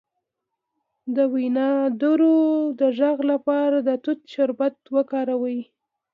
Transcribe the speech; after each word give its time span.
د 1.15 1.17
وینادرو 1.33 2.37
د 2.79 2.81
غږ 2.99 3.17
لپاره 3.31 3.77
د 3.87 3.89
توت 4.03 4.19
شربت 4.33 4.75
وکاروئ 4.95 5.59